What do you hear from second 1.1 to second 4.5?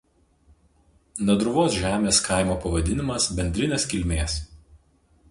Nadruvos žemės kaimo pavadinimas bendrinės kilmės.